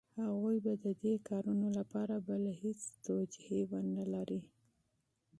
[0.23, 4.41] هغوی به د دې کارونو لپاره بله هېڅ توجیه ونه لري.